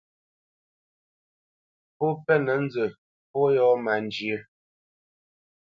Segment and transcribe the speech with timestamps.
[1.95, 2.85] Pó mpénə̄ nzə
[3.31, 4.39] pó yɔ̂ má njyə́.